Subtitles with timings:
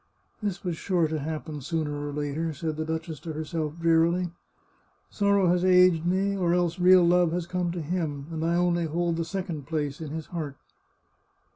[0.41, 4.31] "This was sure to happen, sooner or later," said the duchess to herself, drearily."
[5.11, 8.85] Sorrow has aged me, or else real love has come to him, and I only
[8.85, 10.55] hold the second place in his heart."